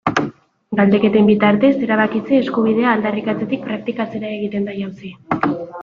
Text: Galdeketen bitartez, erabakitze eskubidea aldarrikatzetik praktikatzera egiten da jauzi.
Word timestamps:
Galdeketen 0.79 1.29
bitartez, 1.31 1.69
erabakitze 1.89 2.39
eskubidea 2.45 2.95
aldarrikatzetik 2.97 3.65
praktikatzera 3.71 4.37
egiten 4.41 4.71
da 4.73 4.81
jauzi. 4.85 5.17